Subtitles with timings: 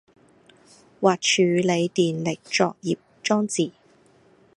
[0.99, 3.71] 或處理電力作業裝置